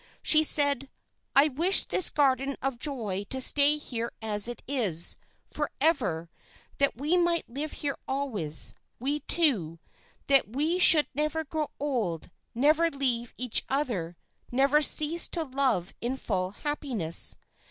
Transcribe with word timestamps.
She 0.23 0.43
said: 0.43 0.89
'I 1.35 1.49
wish 1.49 1.85
this 1.85 2.09
Garden 2.09 2.55
of 2.59 2.79
Joy 2.79 3.23
to 3.29 3.39
stay 3.39 3.77
here 3.77 4.11
as 4.19 4.47
it 4.47 4.63
is, 4.67 5.15
forever, 5.51 6.31
that 6.79 6.97
we 6.97 7.17
might 7.17 7.47
live 7.47 7.73
here 7.73 7.95
always, 8.07 8.73
we 8.99 9.19
two; 9.19 9.77
that 10.25 10.49
we 10.55 10.79
should 10.79 11.07
never 11.13 11.43
grow 11.43 11.69
old, 11.79 12.31
never 12.55 12.89
leave 12.89 13.35
each 13.37 13.63
other, 13.69 14.17
never 14.51 14.81
cease 14.81 15.27
to 15.27 15.43
love 15.43 15.93
in 16.01 16.17
full 16.17 16.49
happiness.' 16.49 17.35